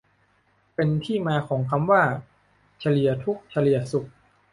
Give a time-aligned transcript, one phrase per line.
[0.75, 2.03] เป็นที่มาของคำว่า
[2.79, 4.07] "เฉลี่ยทุกข์เฉลี่ยสุข"